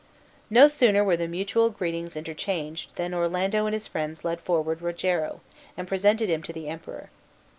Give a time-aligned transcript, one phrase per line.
[0.49, 5.41] No sooner were the mutual greetings interchanged, than Orlando and his friends led forward Rogero,
[5.77, 7.11] and presented him to the Emperor.